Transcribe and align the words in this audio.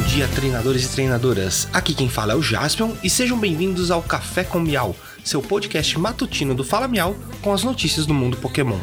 dia, 0.00 0.28
treinadores 0.28 0.84
e 0.84 0.88
treinadoras. 0.88 1.68
Aqui 1.72 1.94
quem 1.94 2.08
fala 2.08 2.32
é 2.32 2.36
o 2.36 2.42
Jaspion 2.42 2.92
e 3.02 3.10
sejam 3.10 3.38
bem-vindos 3.38 3.90
ao 3.90 4.02
Café 4.02 4.44
com 4.44 4.60
Miau, 4.60 4.96
seu 5.24 5.42
podcast 5.42 5.98
matutino 5.98 6.54
do 6.54 6.64
Fala 6.64 6.88
Miau 6.88 7.16
com 7.40 7.52
as 7.52 7.62
notícias 7.62 8.06
do 8.06 8.14
mundo 8.14 8.36
Pokémon. 8.36 8.78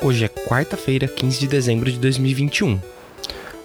Hoje 0.00 0.24
é 0.24 0.28
quarta-feira, 0.28 1.06
15 1.06 1.40
de 1.40 1.46
dezembro 1.46 1.90
de 1.90 1.98
2021. 1.98 2.80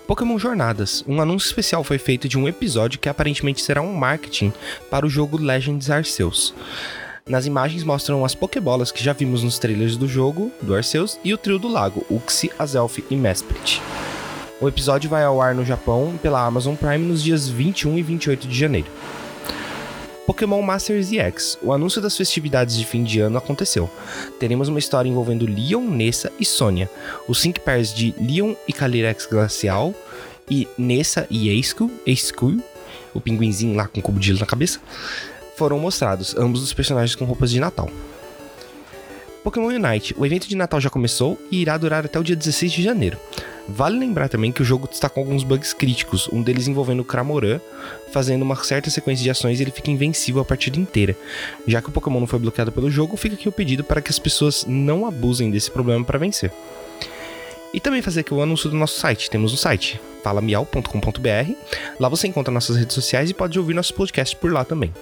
Pokémon 0.08 0.38
Jornadas. 0.38 1.04
Um 1.08 1.22
anúncio 1.22 1.48
especial 1.48 1.84
foi 1.84 1.98
feito 1.98 2.28
de 2.28 2.38
um 2.38 2.48
episódio 2.48 3.00
que 3.00 3.08
aparentemente 3.08 3.62
será 3.62 3.82
um 3.82 3.94
marketing 3.94 4.52
para 4.90 5.06
o 5.06 5.10
jogo 5.10 5.38
Legends 5.38 5.90
Arceus. 5.90 6.54
Nas 7.26 7.46
imagens 7.46 7.86
mostram 7.86 8.26
as 8.26 8.36
Pokébolas 8.36 8.92
que 8.92 9.02
já 9.02 9.14
vimos 9.14 9.44
nos 9.44 9.58
trailers 9.58 9.96
do 9.96 10.10
jogo, 10.10 10.52
do 10.62 10.76
Arceus, 10.76 11.18
e 11.24 11.34
o 11.34 11.38
trio 11.38 11.58
do 11.58 11.70
lago, 11.70 12.06
Uxie, 12.10 12.52
Azelf 12.60 13.02
e 13.10 13.16
Mesprit. 13.16 13.82
O 14.60 14.68
episódio 14.68 15.10
vai 15.10 15.24
ao 15.24 15.42
ar 15.42 15.56
no 15.56 15.64
Japão 15.64 16.20
pela 16.22 16.46
Amazon 16.46 16.76
Prime 16.76 17.06
nos 17.06 17.24
dias 17.24 17.48
21 17.48 17.98
e 17.98 18.04
28 18.04 18.46
de 18.46 18.60
janeiro. 18.60 18.88
Pokémon 20.28 20.62
Masters 20.62 21.14
EX. 21.14 21.58
O 21.62 21.72
anúncio 21.72 22.02
das 22.02 22.18
festividades 22.18 22.78
de 22.78 22.86
fim 22.86 23.06
de 23.06 23.22
ano 23.22 23.38
aconteceu. 23.38 23.90
Teremos 24.38 24.68
uma 24.68 24.80
história 24.80 25.08
envolvendo 25.08 25.46
Leon, 25.46 25.82
Nessa 25.82 26.30
e 26.38 26.44
Sônia. 26.44 26.90
Os 27.26 27.40
5 27.40 27.62
pairs 27.62 27.94
de 27.94 28.14
Leon 28.20 28.54
e 28.68 28.74
Calyrex 28.74 29.28
Glacial 29.28 29.94
e 30.52 30.68
Nessa 30.78 31.26
e 31.30 31.48
Eisku, 31.48 31.90
Eisku, 32.06 32.62
o 33.14 33.22
pinguinzinho 33.22 33.76
lá 33.76 33.88
com 33.88 34.02
o 34.02 34.04
cubo 34.04 34.20
de 34.20 34.28
gelo 34.28 34.40
na 34.40 34.46
cabeça, 34.46 34.82
foram 35.56 35.80
mostrados, 35.80 36.36
ambos 36.38 36.62
os 36.64 36.74
personagens 36.74 37.16
com 37.16 37.26
roupas 37.26 37.52
de 37.52 37.60
Natal. 37.60 37.90
Pokémon 39.44 39.68
Unite. 39.68 40.16
O 40.18 40.26
evento 40.26 40.48
de 40.48 40.56
Natal 40.56 40.80
já 40.80 40.90
começou 40.90 41.38
e 41.52 41.62
irá 41.62 41.78
durar 41.78 42.06
até 42.06 42.18
o 42.18 42.24
dia 42.24 42.36
16 42.36 42.72
de 42.72 42.82
janeiro. 42.82 43.18
Vale 43.68 44.00
lembrar 44.00 44.30
também 44.30 44.52
que 44.52 44.62
o 44.62 44.66
jogo 44.66 44.88
está 44.90 45.10
com 45.10 45.20
alguns 45.20 45.44
bugs 45.44 45.74
críticos, 45.74 46.30
um 46.32 46.42
deles 46.42 46.68
envolvendo 46.68 47.02
o 47.02 47.06
Cramoran, 47.06 47.60
fazendo 48.12 48.42
uma 48.42 48.56
certa 48.56 48.90
sequência 48.90 49.24
de 49.24 49.30
ações 49.30 49.60
e 49.60 49.64
ele 49.64 49.72
fica 49.72 49.92
invencível 49.92 50.42
a 50.42 50.46
partida 50.46 50.80
inteira. 50.80 51.16
Já 51.68 51.82
que 51.82 51.90
o 51.90 51.92
Pokémon 51.92 52.22
não 52.22 52.28
foi 52.28 52.40
bloqueado 52.40 52.72
pelo 52.72 52.90
jogo, 52.90 53.18
fica 53.18 53.36
aqui 53.36 53.48
o 53.48 53.52
pedido 53.52 53.84
para 53.84 54.02
que 54.02 54.10
as 54.10 54.20
pessoas 54.20 54.66
não 54.66 55.06
abusem 55.06 55.52
desse 55.52 55.70
problema 55.70 56.04
para 56.06 56.20
vencer. 56.20 56.52
E 57.74 57.80
também 57.80 58.02
fazer 58.02 58.20
aqui 58.20 58.34
o 58.34 58.42
anúncio 58.42 58.70
do 58.70 58.76
nosso 58.76 59.00
site. 59.00 59.30
Temos 59.30 59.52
um 59.52 59.58
site, 59.58 60.00
falamial.com.br. 60.24 61.54
Lá 62.00 62.08
você 62.08 62.28
encontra 62.28 62.54
nossas 62.54 62.78
redes 62.78 62.94
sociais 62.94 63.30
e 63.30 63.34
pode 63.34 63.58
ouvir 63.58 63.74
nosso 63.74 63.94
podcast 63.94 64.36
por 64.36 64.52
lá 64.52 64.64
também. 64.64 64.94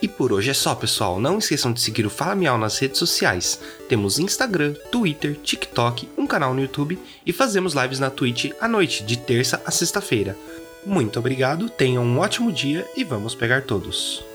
E 0.00 0.06
por 0.06 0.32
hoje 0.32 0.50
é 0.50 0.54
só, 0.54 0.74
pessoal. 0.74 1.20
Não 1.20 1.38
esqueçam 1.38 1.72
de 1.72 1.80
seguir 1.80 2.06
o 2.06 2.10
Fala 2.10 2.34
Miau 2.34 2.56
nas 2.56 2.78
redes 2.78 2.98
sociais. 2.98 3.60
Temos 3.88 4.18
Instagram, 4.18 4.74
Twitter, 4.92 5.36
TikTok, 5.36 6.08
um 6.16 6.26
canal 6.26 6.54
no 6.54 6.60
YouTube 6.60 6.98
e 7.26 7.32
fazemos 7.32 7.74
lives 7.74 7.98
na 7.98 8.10
Twitch 8.10 8.52
à 8.60 8.68
noite, 8.68 9.02
de 9.02 9.16
terça 9.16 9.60
a 9.64 9.70
sexta-feira. 9.70 10.36
Muito 10.86 11.18
obrigado, 11.18 11.68
tenham 11.68 12.04
um 12.04 12.18
ótimo 12.18 12.52
dia 12.52 12.86
e 12.96 13.02
vamos 13.02 13.34
pegar 13.34 13.62
todos. 13.62 14.27